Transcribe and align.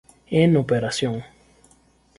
En 0.31 0.55
operación 0.57 1.21